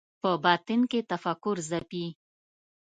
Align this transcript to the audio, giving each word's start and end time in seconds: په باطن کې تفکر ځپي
په 0.21 0.29
باطن 0.43 0.81
کې 0.91 0.99
تفکر 1.11 1.55
ځپي 1.69 2.05